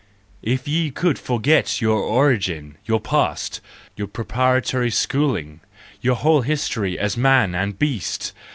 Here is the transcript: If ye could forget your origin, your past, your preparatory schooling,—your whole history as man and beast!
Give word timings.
If 0.41 0.67
ye 0.67 0.89
could 0.89 1.19
forget 1.19 1.79
your 1.79 1.99
origin, 1.99 2.79
your 2.85 2.99
past, 2.99 3.61
your 3.95 4.07
preparatory 4.07 4.89
schooling,—your 4.89 6.15
whole 6.15 6.41
history 6.41 6.97
as 6.97 7.15
man 7.15 7.53
and 7.53 7.77
beast! 7.77 8.33